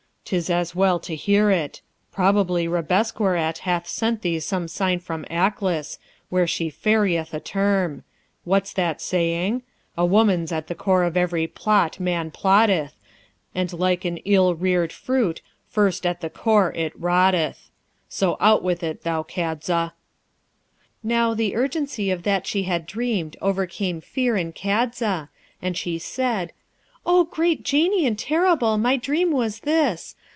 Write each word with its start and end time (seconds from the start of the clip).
'Tis 0.23 0.49
as 0.49 0.73
well 0.73 0.97
to 0.97 1.13
hear 1.13 1.49
it. 1.51 1.81
Probably 2.09 2.65
Rabesqurat 2.65 3.57
hath 3.57 3.85
sent 3.85 4.21
thee 4.21 4.39
some 4.39 4.69
sign 4.69 4.99
from 5.01 5.25
Aklis, 5.29 5.97
where 6.29 6.47
she 6.47 6.69
ferryeth 6.71 7.33
a 7.33 7.41
term. 7.41 8.05
What's 8.45 8.71
that 8.71 9.01
saying: 9.01 9.61
"A 9.97 10.05
woman's 10.05 10.53
at 10.53 10.67
the 10.67 10.75
core 10.75 11.03
of 11.03 11.17
every 11.17 11.47
plot 11.47 11.99
man 11.99 12.31
plotteth, 12.31 12.93
And 13.53 13.73
like 13.73 14.05
an 14.05 14.17
ill 14.19 14.55
reared 14.55 14.93
fruit, 14.93 15.41
first 15.67 16.05
at 16.05 16.21
the 16.21 16.29
core 16.29 16.71
it 16.77 16.97
rotteth." 16.97 17.69
So, 18.07 18.37
out 18.39 18.63
with 18.63 18.83
it, 18.83 19.03
thou 19.03 19.23
Kadza!' 19.23 19.91
Now, 21.03 21.33
the 21.33 21.57
urgency 21.57 22.09
of 22.09 22.23
that 22.23 22.47
she 22.47 22.63
had 22.63 22.85
dreamed 22.85 23.35
overcame 23.41 23.99
fear 23.99 24.37
in 24.37 24.53
Kadza, 24.53 25.27
and 25.61 25.75
she 25.75 25.99
said, 25.99 26.53
'O 27.03 27.23
great 27.25 27.63
Genie 27.63 28.05
and 28.05 28.17
terrible, 28.17 28.77
my 28.77 28.95
dream 28.95 29.31
was 29.31 29.61
this. 29.61 30.15